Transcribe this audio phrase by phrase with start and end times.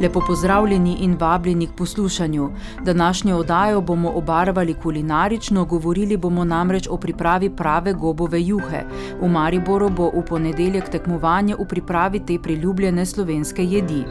[0.00, 2.50] Lepo pozdravljeni in vabljeni k poslušanju.
[2.84, 8.84] Današnjo oddajo bomo obarvali kulinarično, govorili bomo namreč o pripravi prave gobove juhe.
[9.20, 14.04] V Mariboru bo v ponedeljek tekmovanje v pripravi te priljubljene slovenske jedi.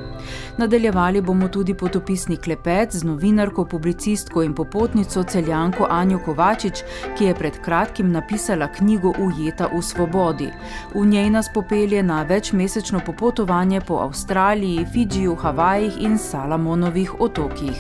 [0.58, 6.84] Nadaljevali bomo tudi potopisni klepet z novinarko, publicistko in popotnico celjanko Anjo Kovačič,
[7.18, 10.52] ki je pred kratkim napisala knjigo Ujeta v svobodi.
[10.94, 15.79] V njej nas popelje na večmesečno popotovanje po Avstraliji, Fidžiju, Havaju.
[15.80, 17.80] Havajih in Salamonovih otokih.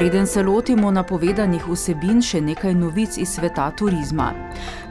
[0.00, 4.30] Preden se lotimo napovedanih vsebin, še nekaj novic iz sveta turizma.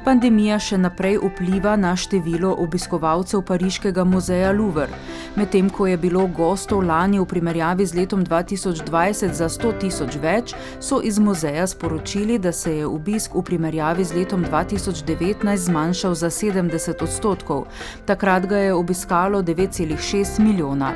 [0.05, 4.93] Pandemija še naprej vpliva na število obiskovalcev Pariškega muzeja Louvre.
[5.35, 10.53] Medtem ko je bilo gostov lani v primerjavi z letom 2020 za 100 tisoč več,
[10.77, 16.29] so iz muzeja sporočili, da se je obisk v primerjavi z letom 2019 zmanjšal za
[16.29, 17.65] 70 odstotkov.
[18.05, 20.93] Takrat ga je obiskalo 9,6 milijona.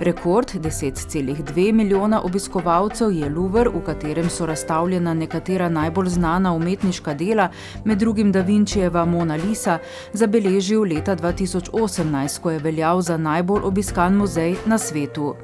[0.00, 7.48] Rekord 10,2 milijona obiskovalcev je Louvre, v katerem so razstavljena nekatera najbolj znana umetniška dela,
[7.84, 9.78] med drugim Da Vinčijeva Mona Lisa,
[10.12, 15.34] zabeležil leta 2018, ko je veljal za najbolj obiskan muzej na svetu.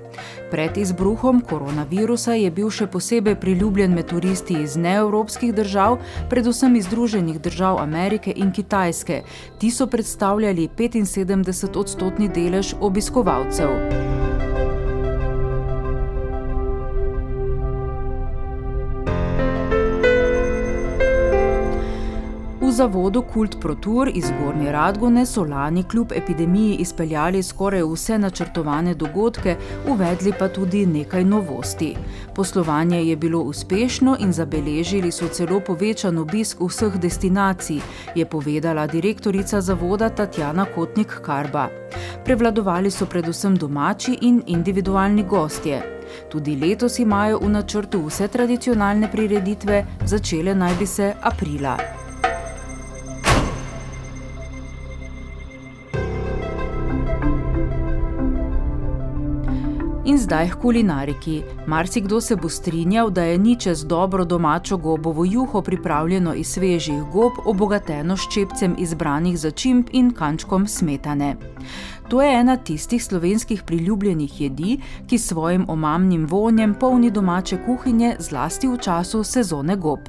[0.51, 5.99] Pred izbruhom koronavirusa je bil še posebej priljubljen med turisti iz neevropskih držav,
[6.31, 9.23] predvsem iz Združenih držav Amerike in Kitajske.
[9.59, 14.24] Ti so predstavljali 75 odstotni delež obiskovalcev.
[22.75, 29.57] Zavodu Kult Protur iz Gornje Radgone so lani kljub epidemiji izpeljali skoraj vse načrtovane dogodke,
[29.89, 31.97] uvedli pa tudi nekaj novosti.
[32.35, 37.81] Poslovanje je bilo uspešno in zabeležili so celo povečan obisk vseh destinacij,
[38.15, 41.69] je povedala direktorica zavoda Tatjana Kotnik Karba.
[42.25, 45.83] Prevladovali so predvsem domači in individualni gostje.
[46.31, 52.04] Tudi letos imajo v načrtu vse tradicionalne prireditve, začele naj bi se aprila.
[60.05, 61.43] In zdaj k kulinariki.
[61.67, 67.03] Marsikdo se bo strinjal, da je ni čez dobro domačo gobovo juho pripravljeno iz svežih
[67.13, 71.37] gob, obogateno s čepcem izbranih začimb in kančkom smetane.
[72.09, 74.79] To je ena tistih slovenskih priljubljenih jedi,
[75.09, 80.01] ki s svojim omamnim vonjem polni domače kuhinje, zlasti v času sezone gob.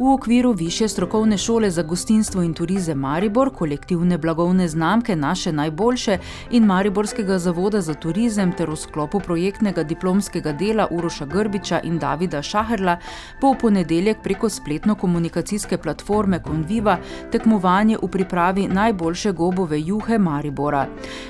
[0.00, 6.18] V okviru Više strokovne šole za gostinstvo in turizem Maribor, kolektivne blagovne znamke Naše najboljše
[6.50, 12.42] in Mariborskega zavoda za turizem ter v sklopu projektnega diplomskega dela Uroša Grbiča in Davida
[12.42, 12.96] Šaherla
[13.40, 16.96] bo v ponedeljek preko spletno-komunikacijske platforme Conviva
[17.32, 20.86] tekmovanje v pripravi najboljše gobove juhe Maribora.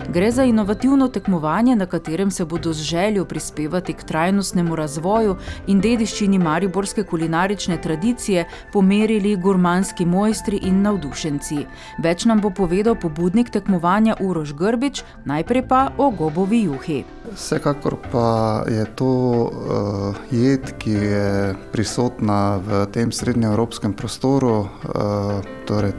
[0.08, 5.81] Gre za inovativno tekmovanje, na katerem se bodo z željo prispevati k trajnostnemu razvoju in
[5.81, 11.66] dediščini mariborske kulinarične tradicije pomerili gurmanski mojstri in navdušenci.
[12.03, 17.04] Več nam bo povedal pobudnik tekmovanja Urož Grbič, najprej pa o gobovi juhi.
[17.34, 24.67] Vsekakor pa je to uh, jed, ki je prisotna v tem srednjeevropskem prostoru.
[24.85, 25.94] Uh, torej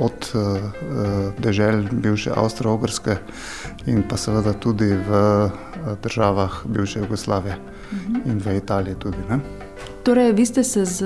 [0.00, 0.70] Od uh,
[1.42, 3.18] dežel bivše Avstralske
[3.90, 5.10] in pa seveda tudi v
[6.02, 7.58] državah bivše Jugoslavije
[7.92, 8.30] mhm.
[8.30, 9.18] in v Italiji tudi.
[9.28, 9.59] Ne?
[10.02, 11.04] Torej, vi ste se z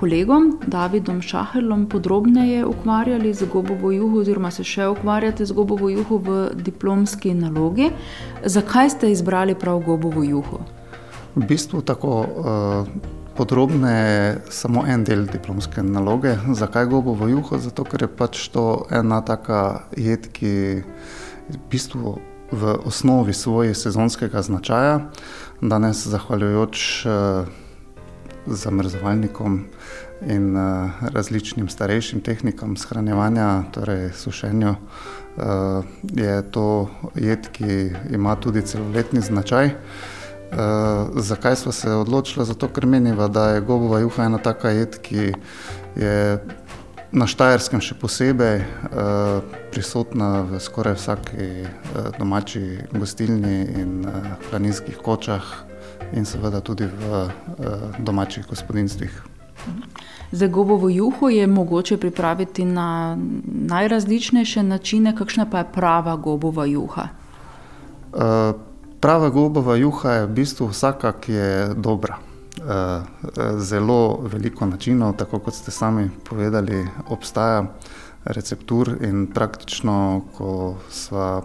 [0.00, 6.18] kolegom Davidom Šahelom podrobneje ukvarjali z gobovo juho, oziroma se še ukvarjate z gobovo juho
[6.20, 7.88] v diplomski nalogi.
[8.44, 10.60] Zakaj ste izbrali prav gobovo juho?
[11.34, 12.92] V bistvu tako uh,
[13.32, 16.36] podrobno je samo en del diplomske naloge.
[16.52, 17.56] Zakaj gobovo juho?
[17.56, 20.84] Zato, ker je pač to ena taka jed, ki
[21.48, 22.18] v bistvu
[22.52, 25.00] v osnovi svoji sezonskega značaja.
[25.64, 27.63] Danes, zahvaljujoč uh,
[28.46, 29.64] zamrzovalnikom
[30.26, 34.74] in uh, različnim starejšim tehnikam shranjevanja, torej sušenju,
[35.36, 39.66] uh, je to jed, ki ima tudi celoletni značaj.
[39.66, 40.58] Uh,
[41.16, 42.46] zakaj smo se odločili?
[42.46, 45.32] Zato, ker menimo, da je gobova juha ena taka jed, ki
[45.96, 46.38] je
[47.14, 48.64] na Štajerskem še posebej
[49.70, 51.46] prisotna v skoraj vsaki
[52.18, 54.02] domači gostilni in
[54.48, 55.46] planinskih kočah,
[56.12, 57.30] in seveda tudi v uh,
[57.98, 59.22] domačih gospodinstvih.
[60.32, 67.08] Za gobovo juho je mogoče pripraviti na najrazličnejše načine, kakšna pa je prava gobova juha.
[68.12, 68.20] Uh,
[69.00, 72.18] prava gobova juha je v bistvu vsaka, ki je dobra.
[72.54, 73.02] Eh,
[73.58, 77.64] zelo veliko načinov, tako kot ste sami povedali, obstaja
[78.24, 81.42] receptur in praktično, ko sva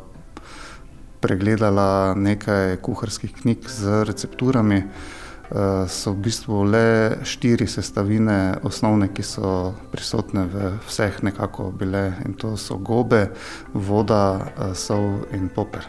[1.22, 9.24] pregledala nekaj kuharskih knjig z recepturami, eh, so v bistvu le štiri sestavine osnovne, ki
[9.24, 13.30] so prisotne v vseh nekako bile in to so gobe,
[13.74, 15.86] voda, eh, sol in poper.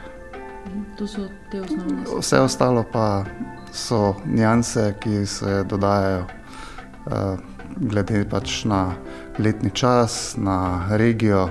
[0.99, 2.05] To so te osnovne.
[2.19, 3.25] Vse ostalo pa
[3.73, 6.27] so nianse, ki se dodajajo
[7.07, 7.39] uh,
[7.81, 8.95] glede pač na
[9.39, 11.49] letni čas, na regijo,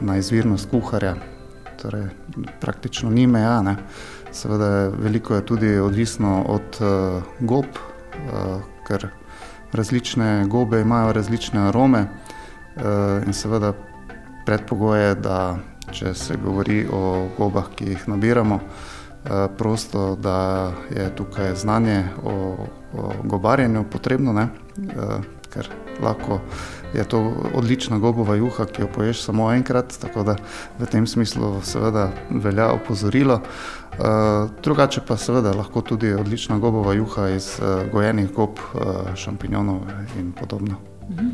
[0.00, 1.35] na izvirnost kuharja.
[1.82, 2.08] Torej,
[2.60, 3.62] praktično ni meja.
[3.62, 3.76] Ne.
[4.32, 9.08] Seveda, veliko je tudi odvisno od uh, gob, uh, ker
[9.72, 12.82] različne gobe imajo različne arome uh,
[13.26, 13.72] in seveda
[14.46, 15.56] predpogoj je, da
[15.92, 18.96] če se govori o gobah, ki jih nabiramo, uh,
[19.58, 22.56] prosto, da je tukaj znanje o,
[22.92, 24.48] o gobarjenju potrebno, ne?
[24.78, 25.20] Eh,
[25.50, 25.68] ker
[26.02, 26.40] lahko
[26.96, 27.20] je to
[27.54, 30.36] odlična gobova juha, ki jo poješ samo enkrat, tako da
[30.78, 33.40] v tem smislu seveda velja opozorilo.
[33.42, 34.02] Eh,
[34.62, 37.60] drugače pa seveda lahko tudi odlična gobova juha iz
[37.92, 38.58] gojenih gob,
[39.14, 39.80] šampinjonov
[40.18, 40.76] in podobno.
[41.10, 41.26] Mhm.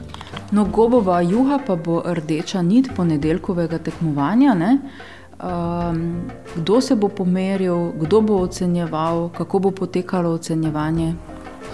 [0.51, 4.55] No, gobova juha pa bo rdeča nit ponedeljkovega tekmovanja.
[4.55, 4.79] Ne?
[5.43, 6.23] Um,
[6.57, 11.15] kdo se bo pomeril, kdo bo ocenjeval, kako bo potekalo ocenjevanje?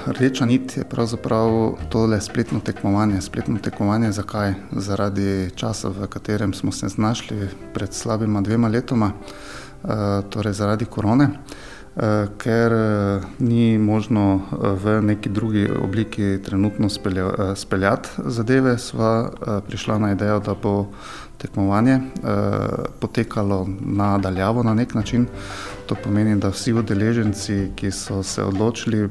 [0.07, 3.21] Rdeča nit je pravzaprav tole spletno tekmovanje.
[3.21, 4.55] Spletno tekmovanje zakaj?
[4.73, 9.91] Zaradi časa, v katerem smo se znašli pred slabima dvema letoma, uh,
[10.31, 11.29] torej zaradi korone.
[11.29, 12.03] Uh,
[12.39, 14.41] ker uh, ni možno
[14.85, 16.89] v neki drugi obliki trenutno
[17.55, 19.31] speljati zadeve, sva
[19.67, 20.87] prišla na idejo, da bo
[21.39, 22.01] tekmovanje eh,
[23.01, 25.27] potekalo nadaljavo na nek način.
[25.89, 29.11] To pomeni, da vsi udeleženci, ki so se odločili, v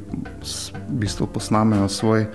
[0.89, 2.27] bistvu posnamejo svoj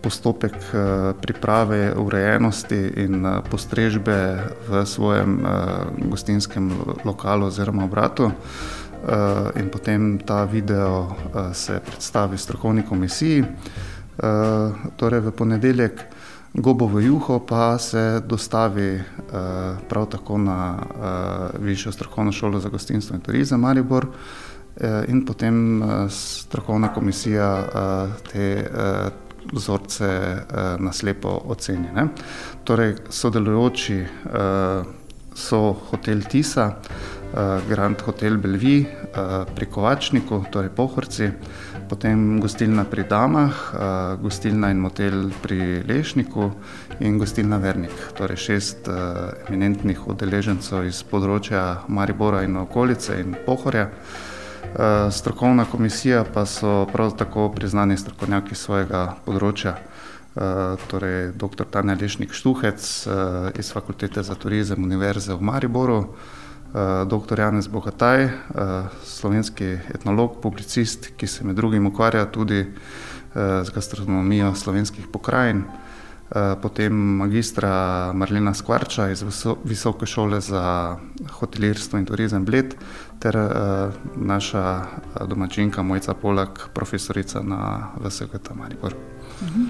[0.00, 5.48] postopek eh, priprave, urejenosti in eh, postrežbe v svojem eh,
[6.08, 6.72] gostinskem
[7.04, 8.32] lokalu oziroma obratu.
[9.56, 11.16] In potem ta video
[11.52, 13.44] se predstavi strokovni komisiji.
[14.96, 16.02] Torej, v ponedeljek
[16.54, 19.02] Gobovo juho pa se dostavi uh,
[19.88, 25.82] prav tako na uh, Višjo strokovno šolo za gostinstvo in turizem Maribor uh, in potem
[26.08, 27.66] strokovna komisija
[28.32, 28.66] te
[29.52, 31.88] vzorce uh, naslepo oceni.
[31.94, 32.08] Ne?
[32.64, 34.04] Torej, sodelujoči
[35.34, 36.72] so hotel Tisa,
[37.68, 38.84] Grand Hotel Belvi
[39.54, 41.30] pri Kovačniku, torej Pohorci,
[41.90, 43.54] potem gostilna pri Damah,
[44.22, 46.50] gostilna in motel pri Lešniku
[47.02, 48.14] in gostilna Vernik.
[48.14, 48.86] Torej šest
[49.48, 53.88] eminentnih udeležencev iz področja Maribora in okolice in Pohorja.
[55.10, 59.74] Strokovna komisija pa so prav tako priznani strokovnjaki svojega področja.
[60.86, 61.66] Torej, dr.
[61.74, 62.86] Tanja Lešnik Štuhec
[63.58, 66.49] iz Fakultete za turizem Univerze v Mariboru, Eh,
[67.04, 67.38] dr.
[67.38, 68.32] Janez Bogataj, eh,
[69.04, 75.64] slovenski etnolog, publicist, ki se med drugim ukvarja tudi eh, z gastronomijo slovenskih pokrajin,
[76.62, 79.24] potem magistra Marlena Skvarča iz
[79.64, 80.96] Visoke šole za
[81.30, 82.74] hotelirstvo in turizem Bled,
[83.18, 83.34] ter
[84.16, 84.84] naša
[85.26, 88.94] domačinka Mojca Polak, profesorica na VSGT Maribor.
[89.42, 89.66] Mhm.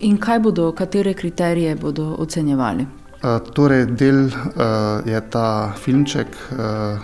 [0.00, 2.86] In kaj bodo, katere kriterije bodo ocenjevali?
[3.24, 6.98] Eh, torej, del uh, je ta filmček, uh,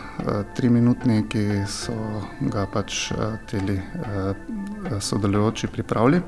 [0.52, 1.94] triminutni, ki so
[2.52, 4.36] ga pač uh, teli uh,
[5.00, 6.20] sodelujoči pripravili.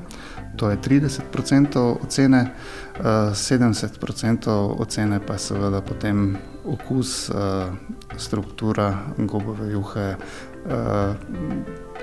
[0.57, 2.41] To je 30% ocene,
[2.97, 3.05] uh,
[3.37, 4.49] 70%
[4.81, 7.69] ocene pa je seveda potem okus, uh,
[8.17, 10.15] struktura gobove juhe.
[10.65, 11.13] Uh,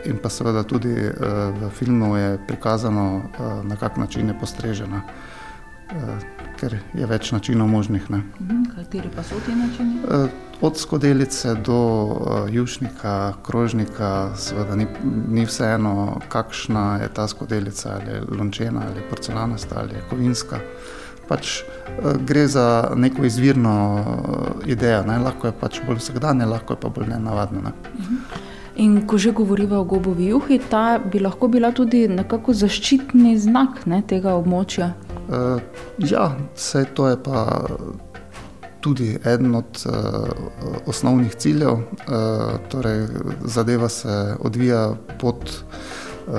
[0.01, 5.03] In pa seveda tudi uh, v filmu je prikazano, uh, na kak način je postrežena.
[6.61, 8.07] Uh, ker je več načinov možnih.
[8.13, 8.23] Ne.
[8.41, 10.01] Mhm, kateri pa so ti načini?
[10.05, 10.29] Uh,
[10.61, 14.87] od skodelice do uh, jušnika, krožnika, seveda ni,
[15.29, 20.61] ni vseeno, kakšna je ta skodelica, ali je lončena, ali je porcelanasta, ali je kovinska.
[21.29, 25.19] Pač uh, gre za neko izvirno uh, idejo, ne?
[25.25, 27.65] lahko je pač bolj vsakdanje, lahko je pa bolj nenavadno.
[27.71, 27.73] Ne?
[28.81, 33.87] In ko že govorimo o gobovi juhi, ta bi lahko bila tudi nekako zaščitni znak
[33.87, 34.93] ne, tega območja.
[35.31, 35.61] Uh,
[35.99, 37.67] ja, vse to je pa
[38.81, 39.95] tudi eden od uh,
[40.87, 41.73] osnovnih ciljev.
[41.73, 41.83] Uh,
[42.69, 43.07] torej,
[43.45, 45.37] zadeva se odvija pod
[46.27, 46.35] uh,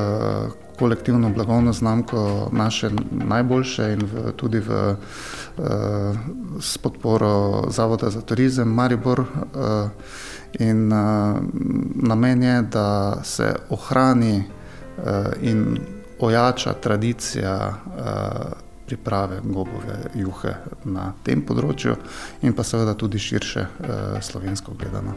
[0.79, 4.95] kolektivno blagovno znamko naše najboljše in v, tudi v,
[5.57, 5.65] uh,
[6.60, 9.19] s podporo Zavoda za turizem Maribor.
[9.19, 9.27] Uh,
[10.60, 11.38] in uh,
[11.95, 14.43] namen je, da se ohrani
[14.98, 15.03] uh,
[15.41, 15.77] in
[16.19, 17.74] ojača tradicija.
[17.86, 21.95] Uh, priprave gobove juhe na tem področju,
[22.43, 25.15] in pa seveda tudi širše eh, slovensko gledano.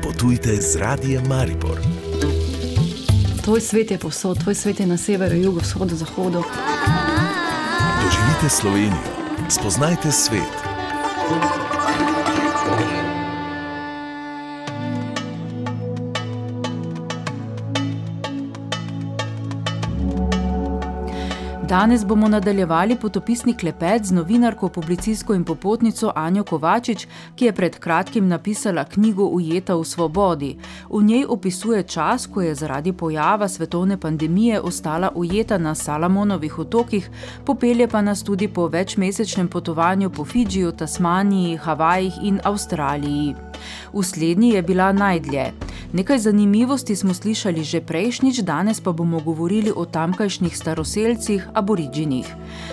[0.00, 1.82] Potujte z radijem Maribor.
[3.44, 6.42] Tvoj svet je povsod, tvoj svet je na severu, jugu, vzhodu, zahodu.
[8.00, 9.14] Doživite Slovenijo,
[9.52, 11.65] spoznajte svet.
[21.68, 27.78] Danes bomo nadaljevali potopisni klepet z novinarko, publicistko in popotnico Anjo Kovačič, ki je pred
[27.78, 30.56] kratkim napisala knjigo Ujeta v svobodi.
[30.90, 37.10] V njej opisuje čas, ko je zaradi pojava svetovne pandemije ostala ujeta na Salamonovih otokih,
[37.44, 43.34] popelje pa nas tudi po večmesečnem potovanju po Fidžiju, Tasmaniji, Havajih in Avstraliji.
[43.92, 45.52] V slednji je bila najdlje.
[45.92, 52.28] Nekaj zanimivosti smo slišali že prejšnjič, danes pa bomo govorili o tamkajšnjih staroseljcih, aboriginih.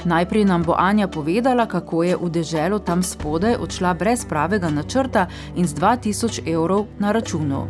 [0.05, 5.27] Najprej nam bo Anja povedala, kako je v deželo tam spodaj odšla brez pravega načrta
[5.55, 7.67] in z 2000 evrov na računu.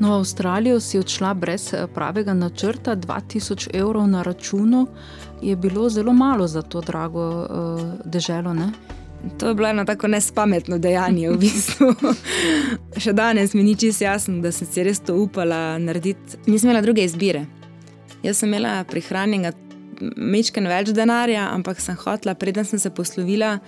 [0.00, 4.86] No, v Avstralijo si odšla brez pravega načrta, 2000 evrov na računu
[5.42, 7.46] je bilo zelo malo za to drago uh,
[8.04, 8.54] deželo.
[8.54, 8.72] Ne?
[9.38, 11.94] To je bilo eno tako nespametno dejanje, v bistvu.
[13.04, 16.40] Še danes mi ni čisto jasno, da sem si res to upala narediti.
[16.46, 17.44] Nisem imela druge izbire.
[18.22, 19.52] Jaz sem imela prihranjenega
[20.16, 23.58] mečken več denarja, ampak sem hotla, preden sem se poslovila,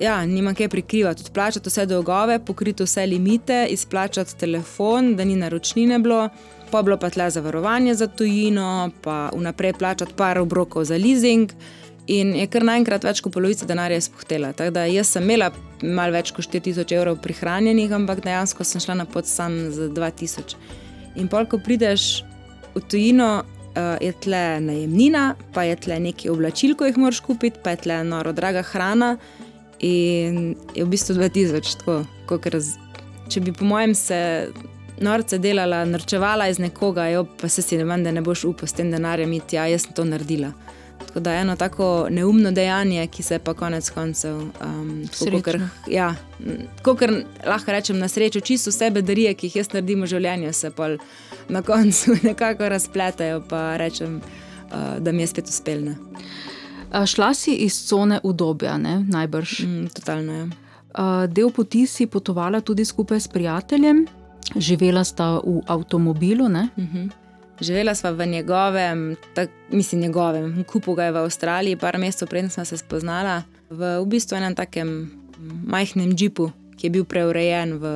[0.00, 1.26] ja, nima kaj prikrivati.
[1.26, 6.26] Odplačati vse dolgove, pokriti vse limite, izplačati telefon, da ni naročnine bilo
[6.70, 11.50] pa bilo pa tle zavarovanje za tujino, pa vnaprej plačati par obrokov za leasing.
[12.10, 14.50] In je kar naenkrat več kot polovica denarja izpuhtela.
[14.56, 15.52] Tako da jaz sem imela
[15.82, 20.56] malo več kot 4000 evrov prihranjenih, ampak dejansko sem šla na pot sam za 2000.
[21.20, 22.24] In pol, ko prideš
[22.74, 27.62] v tujino, uh, je tle najemnina, pa je tle neki oblačil, ko jih moraš kupiti,
[27.62, 29.14] pa je tle noro draga hrana.
[29.86, 32.74] In je v bistvu 2000, tako, raz,
[33.30, 34.18] če bi po mojem se
[35.00, 38.68] norce delala, norčevala iz nekoga, jo, pa se si ne vem, da ne boš upal
[38.68, 40.52] s tem denarjem iti, ja, jaz sem to naredila.
[41.06, 45.54] Tako da je eno tako neumno dejanje, ki se pa konec koncev, um, kot
[45.88, 46.14] ja,
[47.46, 50.92] lahko rečem, na srečo, čisto vse bedarije, ki jih jaz naredim v življenju, se pa
[51.48, 55.96] na koncu nekako razpletajo, pa rečem, uh, da mi je spet uspelne.
[57.06, 59.04] Šla si iz cone udobja, ne?
[59.08, 59.60] najbrž.
[59.60, 60.44] Mm, totalno je.
[60.44, 64.06] Uh, del poti si potovala tudi skupaj s prijateljem,
[64.56, 66.44] živela sta v avtomobilu.
[66.44, 66.68] Uh mhm.
[66.76, 67.10] -huh.
[67.60, 72.48] Živela sva v njegovem, tak, mislim, njegovem, kupu ga je v Avstraliji, par mesecev prej
[72.48, 75.10] smo se spoznala, v, v bistvu enem takem
[75.68, 77.92] majhnem džipu, ki je bil preurejen v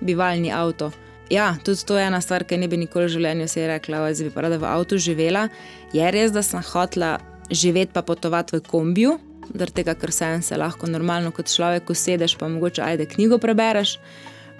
[0.00, 0.90] bivalni avto.
[1.30, 4.24] Ja, tudi to je ena stvar, ki ne bi nikoli v življenju si rekla, da
[4.24, 5.48] bi rada v avtu živela.
[5.92, 7.18] Je res, da sem hotla
[7.50, 9.18] živeti pa potovati v kombiju,
[9.54, 13.98] zaradi tega, ker se lahko normalno kot človek usedeš, pa mogoče ajde knjigo prebereš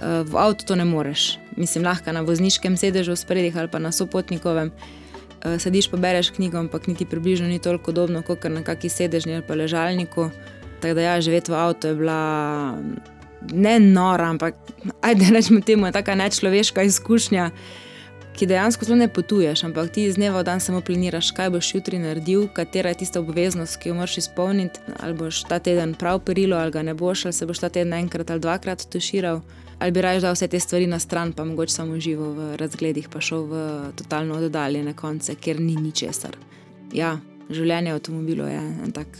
[0.00, 1.38] v avtu to ne moreš.
[1.56, 4.70] Mislim, lahko na vozniškem sedežu, spredje ali pa na sopotnikovem.
[5.44, 9.34] Eh, sediš pa bereš knjigo, ampak niti približno ni toliko podobno kot na kaki sedežni
[9.34, 10.30] ali pa ležalniku.
[10.80, 12.22] Tako da ja, živeti v avtu je bila
[13.54, 14.54] ne nora, ampak
[15.02, 17.50] ajde rečemo temu, je taka nečloveška izkušnja
[18.38, 21.72] ki dejansko zelo ne potuješ, ampak ti iz dneva v dan samo planiraš, kaj boš
[21.74, 24.78] jutri naredil, katera je tista obveznost, ki jo moraš izpolniti.
[25.02, 27.96] Ali boš ta teden prav perilo, ali ga ne boš, ali se boš ta teden
[27.98, 29.40] enkrat ali dvakrat tuširal,
[29.78, 33.08] ali bi raje dal vse te stvari na stran, pa mogoče samo živo v razgledih,
[33.10, 33.64] pa šel v
[33.98, 36.38] totalno oddaljene konce, ker ni ničesar.
[36.94, 37.16] Ja,
[37.50, 39.18] življenje v avtomobilu je en tak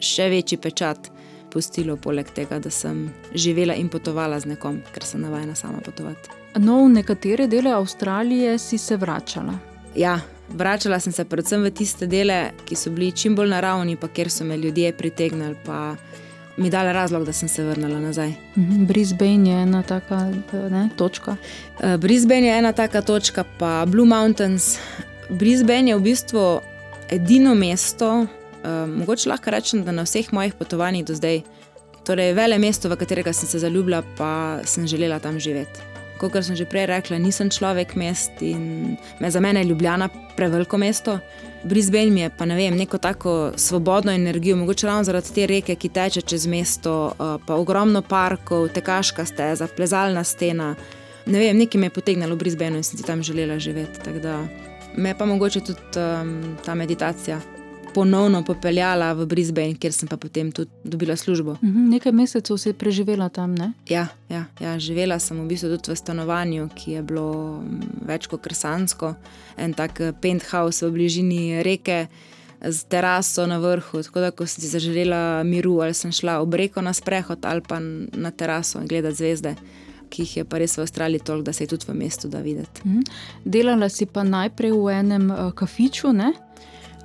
[0.00, 1.08] še večji pečat.
[1.50, 6.30] Pustilo, poleg tega, da sem živela in potovala z nekom, ker sem navajena sama potovati.
[6.58, 9.54] No, v nekatere dele Avstralije si se vračala.
[9.94, 14.08] Ja, vračala sem se predvsem v tiste dele, ki so bili čim bolj naravni, pa
[14.08, 15.96] kjer so me ljudje pritegnili, pa
[16.56, 18.32] mi dali razlog, da sem se vrnila nazaj.
[18.56, 20.32] Mhm, Brisbane je ena taka
[20.70, 21.36] ne, točka.
[21.78, 24.78] Uh, Brisbane je ena taka točka, pa Blue Mountains.
[25.30, 26.60] Brisbane je v bistvu
[27.10, 28.26] edino mesto,
[28.64, 31.42] uh, mogoče lahko rečem, da na vseh mojih potovanjih do zdaj,
[32.06, 35.80] torej vele mesto, v katerega sem se zaljubila, pa sem želela tam živeti.
[36.20, 40.76] Kot sem že prej rekla, nisem človek mest in me za mene je Ljubljana preveliko
[40.78, 41.18] mesto.
[41.64, 45.74] Brisbane mi je pa ne vem, neko tako svobodno energijo, mogoče ravno zaradi te reke,
[45.74, 47.12] ki teče čez mesto,
[47.46, 50.74] pa ogromno parkov, tekaška steza, plezalna stena.
[51.26, 54.04] Ne vem, nekaj me je potegnilo v Brisbane in sem si tam želela živeti.
[54.04, 54.36] Tako da
[54.96, 57.40] me pa mogoče tudi um, ta meditacija
[57.94, 61.56] ponovno popeljala v Brisbane, kjer sem pa potem tudi dobila službo.
[61.62, 63.72] Mhm, nekaj mesecev si preživela tam, ne?
[63.88, 67.62] Ja, ja, ja, živela sem v bistvu tudi v stanovanju, ki je bilo
[68.06, 69.14] več kot krsansko,
[69.56, 72.06] en tak penthouse v bližini reke.
[72.60, 76.52] Z teraso na vrhu, tako da ko sem si zaželela miru, ali sem šla ob
[76.60, 79.54] reko na sprehod ali pa na teraso in gledati zvezde,
[80.12, 82.44] ki jih je pa res v Avstraliji toliko, da se je tudi v mestu da
[82.44, 82.84] videti.
[82.84, 83.00] Mhm.
[83.44, 86.34] Delala si pa najprej v enem uh, kafiču, ne?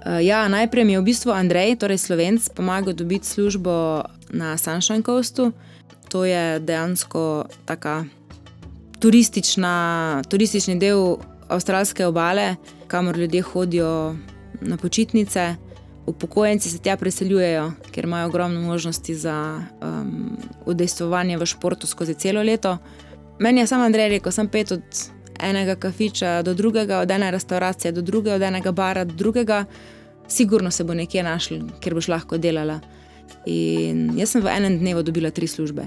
[0.05, 5.01] Uh, ja, najprej mi je v bistvu Andrej, torej slovenc, pomagal dobiti službo na Sunshine
[5.01, 5.49] Coastu.
[6.13, 7.49] To je dejansko
[8.99, 11.17] turistična, turistični del
[11.49, 12.55] avstralske obale,
[12.87, 14.15] kamor ljudje hodijo
[14.61, 15.55] na počitnice.
[16.05, 22.43] Upokojenci se tja preseljujejo, ker imajo ogromno možnosti za um, udejstvovanje v športu skozi celo
[22.43, 22.77] leto.
[23.39, 24.81] Meni je samo Andrej rekel, sem pet od
[25.39, 29.65] enega kafiča do drugega, od ene restauracije do druge, od enega bara do drugega,
[30.27, 32.79] sigurno se bo nekje našel, kjer boš lahko delala.
[33.45, 35.85] In jaz sem v enem dnevu dobila tri službe.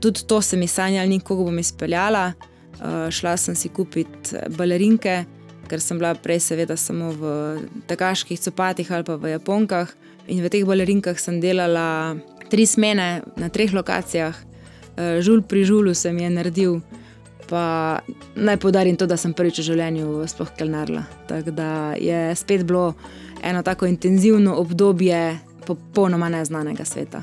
[0.00, 2.32] Tudi to se mi sanjalo, nikogo bom izpeljala.
[2.74, 5.24] Uh, šla sem si kupiti balerinke,
[5.68, 7.28] ker sem bila prej, seveda, samo v
[7.86, 9.90] takaških copatih ali pa v japonkah.
[10.28, 12.16] In v teh balerinkah sem delala
[12.50, 16.82] tri smene na treh lokacijah, uh, žul pri žulu sem je naredil.
[17.48, 17.98] Pa
[18.36, 21.04] naj podarim to, da sem prvič v življenju sploh kelnarila.
[21.28, 22.94] Tako da je spet bilo
[23.42, 27.22] eno tako intenzivno obdobje popolnoma neznanega sveta.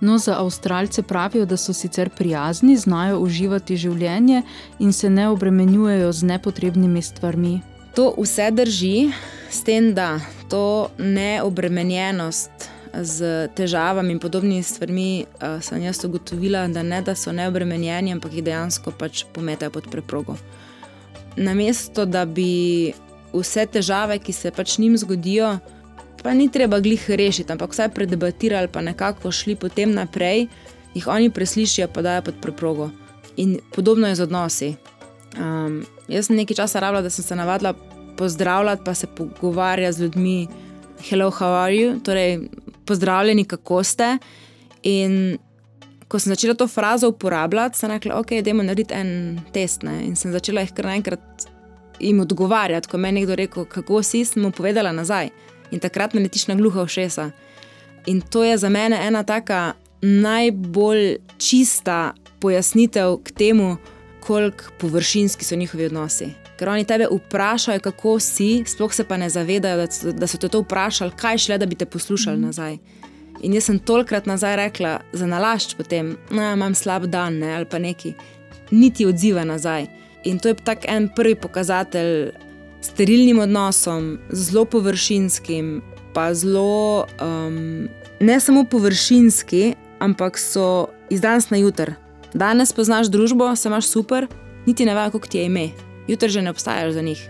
[0.00, 4.42] No, za Avstralce pravijo, da so sicer prijazni, znajo uživati življenje
[4.78, 7.60] in se ne obremenjujejo z nepotrebnimi stvarmi.
[7.94, 9.12] To vse drži,
[9.50, 10.18] s tem, da
[10.50, 17.32] to neobremenjenost z težavami in podobnimi stvarmi uh, sem jaz ugotovila, da ne da so
[17.32, 20.36] neobremenjeni, ampak jih dejansko pač pometajo pod preprogo.
[21.36, 22.92] Namesto da bi
[23.34, 25.56] vse težave, ki se pač njim zgodijo,
[26.22, 30.46] pa ni treba glih rešiti, ampak vsaj predebatirali, pa nekako šli potem naprej,
[30.94, 32.90] jih oni preslišijo, pa dajo pod preprogo.
[33.36, 34.74] In podobno je z odnosi.
[35.34, 37.74] Um, jaz sem nekaj časa rabila, da sem se navadila
[38.16, 40.48] pozdravljati, pa se pogovarjati z ljudmi.
[41.08, 42.00] Hello, how are you?
[42.00, 42.48] Torej,
[42.86, 44.18] pozdravljeni, kako ste.
[44.82, 45.38] In
[46.08, 49.82] ko sem začela to frazo uporabljati, sem rekla, ok, idemo narediti en test.
[49.82, 50.04] Ne?
[50.06, 51.48] In sem začela jih kar naenkrat
[52.00, 52.88] jim odgovarjati.
[52.88, 55.32] Ko me je nekdo rekel, kako si, sem mu povedala nazaj.
[55.72, 57.30] In takrat me letiš na gluha všesa.
[58.06, 63.76] In to je za mene ena taka najbolj čista pojasnitev k temu,
[64.20, 66.43] koliko površinski so njihovi odnosi.
[66.58, 70.38] Ker oni tebe vprašajo, kako si, sploh se pa ne zavedajo, da so, da so
[70.38, 72.78] te to vprašali, kaj šele, da bi te poslušali nazaj.
[73.42, 77.66] In jaz sem tolkrat nazaj rekla, za nalašč potem, da imam slab dan ne, ali
[77.66, 78.14] pa neki,
[78.70, 79.86] niti odziva nazaj.
[80.24, 82.30] In to je tak en prvi pokazatelj
[82.80, 85.82] sterilnim odnosom, zelo površinskim,
[86.14, 87.88] pa zelo um,
[88.20, 91.92] ne samo površinski, ampak so iz danes na jutr.
[92.34, 94.26] Danes poznaš družbo, se imaš super,
[94.66, 95.68] niti ne veš, kako ti je ime.
[96.08, 97.28] Jutri že ne obstajaš za njih.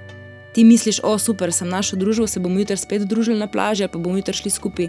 [0.54, 3.98] Ti misliš, o super, sem našel družbo, se bomo jutri spet družili na plaži, pa
[3.98, 4.88] bomo jutri šli skupaj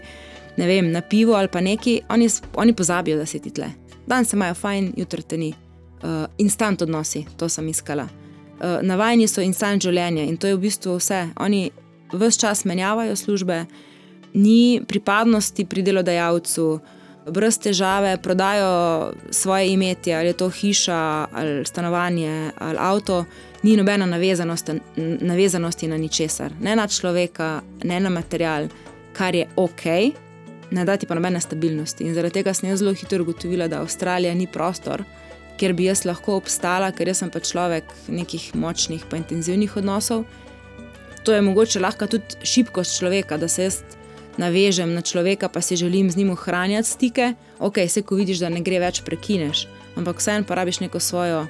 [0.58, 2.02] vem, na pivo ali pa neki.
[2.10, 3.72] Oni, oni pozabijo, da si ti tle.
[4.08, 5.54] Danes se imajo fajn, jutri te ni.
[6.04, 8.04] Uh, instant odnosi, to sem iskala.
[8.04, 11.24] Uh, navajeni so instant življenja in to je v bistvu vse.
[11.42, 11.72] Oni
[12.14, 13.66] vse čas menjavajo službe,
[14.34, 16.68] ni pripadnosti pri delodajalcu,
[17.32, 23.24] brez težave prodajo svoje imetje, ali je to hiša, ali stanovanje, ali avto,
[23.66, 24.70] ni nobena navezanost,
[25.22, 28.68] navezanosti na ničesar, ne na človeka, ne na material,
[29.14, 29.86] kar je ok,
[30.72, 32.06] ne da ti pa nobene stabilnosti.
[32.06, 35.02] In zaradi tega sem zelo hitro ugotovila, da Avstralija ni prostor,
[35.58, 40.28] kjer bi jaz lahko obstala, ker jaz sem pa človek nekih močnih, pa intenzivnih odnosov.
[41.26, 43.82] To je mogoče lahko tudi šibkost človeka, da se jaz
[44.38, 47.34] navežem na človeka, pa si želim z njim ohranjati stike.
[47.60, 49.66] Ok, se ko vidiš, da ne gre več, prekineš,
[49.98, 51.48] ampak vseeno porabiš neko svojo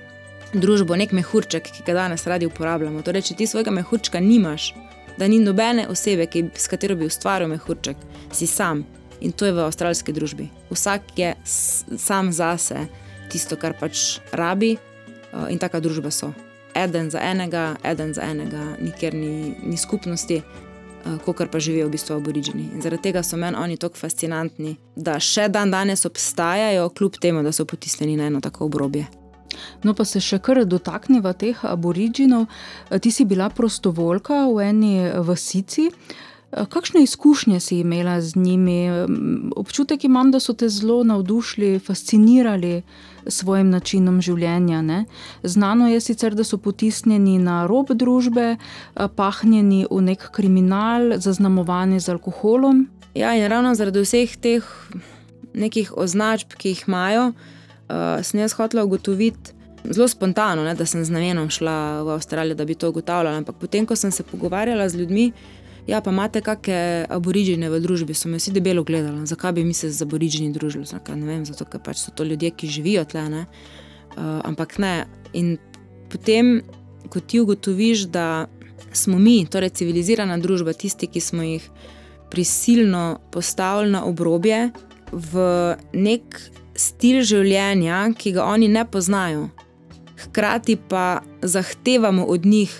[0.53, 3.01] družbo, nek mehurček, ki ga danes radi uporabljamo.
[3.05, 4.73] Torej, če ti svojega mehurčka nimaš,
[5.17, 7.97] da ni nobene osebe, ki, s katero bi ustvaril mehurček,
[8.33, 8.83] si sam.
[9.21, 10.49] In to je v avstralski družbi.
[10.69, 12.85] Vsak je sam zase
[13.31, 16.33] tisto, kar pač rabi, uh, in taka družba so.
[16.75, 21.95] Eden za enega, eden za enega, nikjer ni, ni skupnosti, uh, kot pa živijo v
[21.95, 22.69] bistvu aboriženi.
[22.75, 27.43] In zaradi tega so meni oni tako fascinantni, da še dan danes obstajajo, kljub temu,
[27.43, 29.07] da so potisnjeni na eno tako obrobje.
[29.83, 32.47] No, pa se še kar dotakniva teh aboriginov.
[32.89, 35.89] Ti si bila prostovoljka v eni vasici.
[36.55, 38.89] Kakšne izkušnje si imela z njimi?
[39.55, 42.83] Občutek imam, da so te zelo navdušili, fascinirali
[43.25, 44.81] s svojim načinom življenja.
[44.81, 45.05] Ne?
[45.43, 48.55] Znano je sicer, da so potisnjeni na rob družbe,
[48.95, 52.85] pahnjeni v nek kriminal, zaznamovani z alkoholom.
[53.15, 54.63] Ja, in ravno zaradi vseh teh
[55.55, 57.51] nekih označb, ki jih imajo uh,
[58.23, 59.53] sem jaz hotela ugotoviti,
[59.89, 63.37] zelo spontano, ne, da sem z namenom šla v Avstralijo, da bi to ugotavljala.
[63.37, 65.31] Ampak potem, ko sem se pogovarjala z ljudmi,
[65.87, 69.73] ja, pa imate kakšne aborižene v družbi, so me vsi debelo gledali, zakaj bi mi
[69.73, 70.85] se z aboriženi družili.
[70.89, 73.27] Zakaj, ne vem, zato ker pač so to ljudje, ki živijo tle.
[73.29, 73.45] Ne.
[74.15, 75.05] Uh, ampak ne.
[75.33, 75.57] In
[76.09, 76.61] potem,
[77.09, 78.47] ko ti ugotoviš, da
[78.95, 81.69] smo mi, torej civilizirana družba, tisti, ki smo jih
[82.31, 84.71] prisilno postavili na obrobje
[85.11, 85.43] v
[85.93, 86.39] nek
[86.75, 89.49] stil življenja, ki ga oni ne poznajo,
[90.25, 92.73] hkrati pa zahtevamo od njih,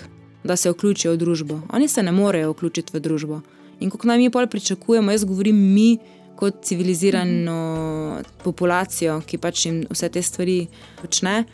[0.46, 1.60] da se vključijo v družbo.
[1.74, 3.40] Oni se ne morejo vključiti v družbo.
[3.80, 5.96] In kot naj mi pol pričakujemo, jaz govorim mi.
[6.36, 10.66] Kot civilizirano populacijo, ki pač jim vse te stvari
[11.00, 11.46] počne.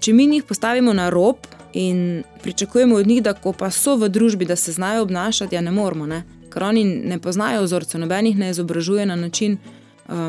[0.00, 1.44] Če mi jih postavimo na rob
[1.76, 5.60] in pričakujemo od njih, da ko pa so v družbi, da se znajo obnašati, ja
[5.60, 6.22] ne moramo, ne?
[6.50, 9.58] ker oni ne poznajo vzorcev, nobenih ne izobražuje na način,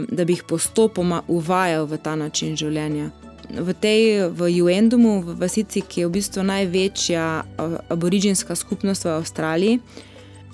[0.10, 3.10] da bi jih postopoma uvajal v ta način življenja.
[3.52, 7.26] V tej v Juendumu, v vasici, ki je v bistvu največja
[7.90, 9.80] aboriginska skupnost v Avstraliji,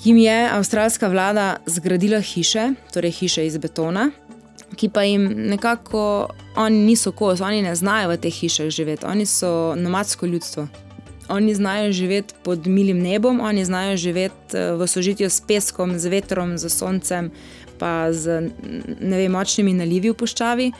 [0.03, 4.09] jim je avstralska vlada zgradila hiše, torej hiše iz betona,
[4.75, 9.25] ki pa jim nekako oni niso kos, oni ne znajo v teh hišah živeti, oni
[9.25, 10.67] so nomadsko ljudstvo.
[11.29, 16.07] Oni znajo živeti pod milim nebom, oni znajo živeti eh, v sožitju s peskom, z
[16.07, 17.31] vetrom, z soncem,
[17.79, 18.51] pa z
[18.99, 20.71] vem, močnimi nalivi v puščavi.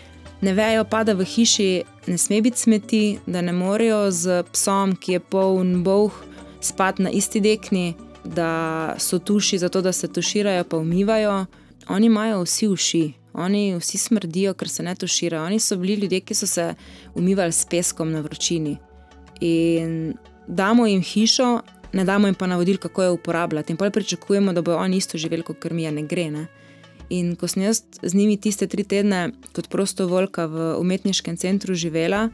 [0.42, 1.70] Ne vejo pa, da v hiši
[2.08, 6.14] ne sme biti smeti, da ne morejo z psom, ki je poln boh,
[6.62, 11.46] spati na isti dekni, da so tuši zato, da se tuširajo, pa umivajo.
[11.90, 15.46] Oni imajo vsi uši, oni vsi smrdijo, ker se ne tuširajo.
[15.46, 16.74] Oni so bili ljudje, ki so se
[17.16, 18.78] umivali s peskom na vročini.
[19.42, 20.14] In
[20.48, 21.62] damo jim hišo,
[21.94, 23.74] ne damo jim pa navodil, kako jo uporabljati.
[23.74, 26.32] In pa pričakujemo, da bodo oni isto živeli, kot mi je ne gre.
[26.32, 26.48] Ne?
[27.10, 32.28] In ko sem jaz z njimi tiste tri tedne kot prostovoljka v umetniškem centru živela,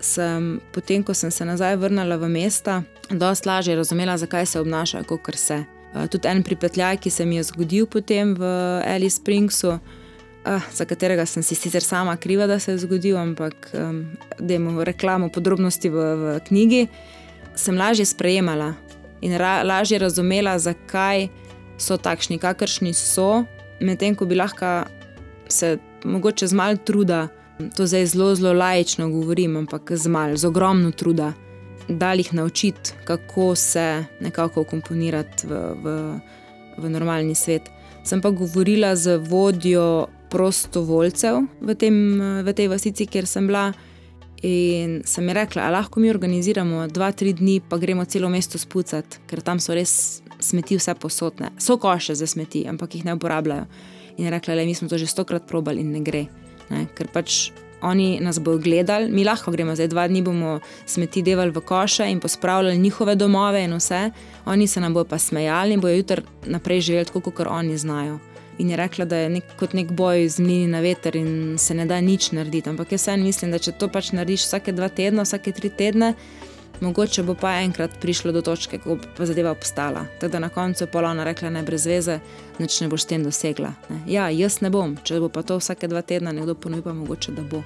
[0.00, 5.04] sem potem, ko sem se nazaj vrnila v mesta, dosta lažje razumela, zakaj se obnašajo,
[5.04, 5.64] kot se.
[6.10, 8.46] Tudi en pripetljaj, ki se mi je zgodil potem v
[8.86, 13.70] Alice Springsu, uh, za katerega sem si sicer sama kriva, da se je zgodil, ampak
[13.74, 14.06] um,
[14.38, 16.86] da imamo reklamo podrobnosti v, v knjigi,
[17.54, 18.74] sem lažje sprejemala
[19.20, 21.28] in ra, lažje razumela, zakaj
[21.78, 23.44] so takšni, kakršni so
[23.80, 24.84] medtem ko bi lahko
[25.48, 27.28] se mogoče z malo truda,
[27.76, 31.32] to zdaj zelo, zelo lajično govorim, ampak z malo, z ogromno truda,
[31.88, 36.20] da jih naučiti, kako se nekako komponirati v, v,
[36.78, 37.70] v normalni svet.
[38.04, 41.94] Sem pa govorila z vodjo prostovoljcev v, tem,
[42.44, 43.72] v tej vasici, kjer sem bila.
[44.42, 48.58] In sem ji rekla, da lahko mi organiziramo dva, tri dni, pa gremo celo mesto
[48.58, 51.50] spucati, ker tam so res smeti vse posodne.
[51.58, 53.66] So koše za smeti, ampak jih ne uporabljajo.
[54.16, 56.26] In je rekla, da mi smo to že stokrat probali in ne gre.
[56.70, 56.86] Ne?
[56.94, 57.50] Ker pač
[57.82, 62.10] oni nas bodo gledali, mi lahko gremo zdaj dva dni, bomo smeti devali v koše
[62.10, 64.10] in pospravljali njihove domove in vse,
[64.46, 68.18] oni se nam bodo pa smejali in bodo jutri naprej živeli tako, kot oni znajo.
[68.58, 71.74] In je rekla, da je nek, kot nek boj z mlini na veter in se
[71.74, 72.68] ne da nič narediti.
[72.68, 76.12] Ampak jaz vseeno mislim, da če to pač narediš vsake dva tedna, vsake tri tedne,
[76.80, 80.06] mogoče bo pa enkrat prišlo do točke, ko bo zadeva obstala.
[80.20, 82.18] Tako da na koncu je polovna rekla, ne brez veze,
[82.58, 83.72] nič ne boš tem dosegla.
[83.88, 84.00] Ne.
[84.06, 87.32] Ja, jaz ne bom, če bo pa to vsake dva tedna nekdo ponovil, pa mogoče
[87.36, 87.62] da bo.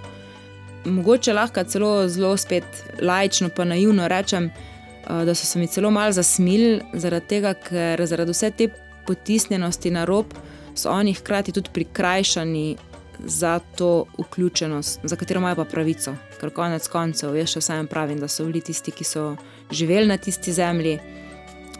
[0.85, 5.91] Mogoče lahko celo zelo spet lajično, pa naivno rečem, eh, da so se mi celo
[5.91, 8.69] malo zasmili, zaradi tega, ker zaradi vse te
[9.07, 10.35] potisnjenosti na rob
[10.75, 12.77] so oni hkrati tudi prikrajšani
[13.25, 16.15] za to vključenost, za katero imajo pa pravico.
[16.41, 19.35] Ker konec koncev, jaz še vsem pravim, da so bili tisti, ki so
[19.71, 20.99] živeli na tisti zemlji,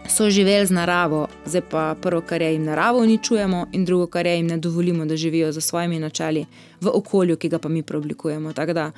[0.09, 4.25] so živeli z naravo, zdaj pa prvo, kar je jim naravo uničujemo, in drugo, kar
[4.25, 6.45] je jim ne dovolimo, da živijo za svojimi načeli
[6.81, 8.53] v okolju, ki ga pa mi preoblikujemo.
[8.53, 8.91] Tako da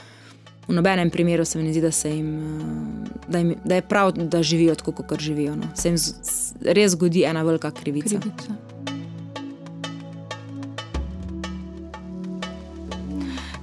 [0.67, 4.12] v nobenem primeru se mi ne zdi, da, jim, eh, da, jim, da je prav,
[4.12, 5.56] da živijo tako, kot živijo.
[5.56, 5.69] No.
[5.76, 5.97] Se jim
[6.62, 8.19] res zgodi ena velika krivica.
[8.19, 8.76] Krivica.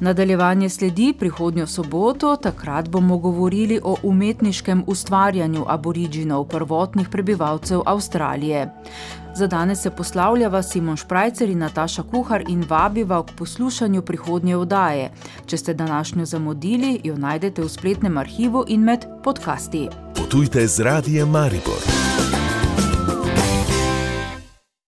[0.05, 8.71] Nadaljevanje sledi prihodnjo soboto, takrat bomo govorili o umetniškem ustvarjanju aboriginov, prvotnih prebivalcev Avstralije.
[9.37, 15.11] Za danes se poslavljava Simon Šprajcer in Nataša Kuhar in vabiva k poslušanju prihodnje oddaje.
[15.47, 19.89] Če ste današnjo zamudili, jo najdete v spletnem arhivu in med podcasti.
[20.17, 21.81] Potujte z radijem Maribor.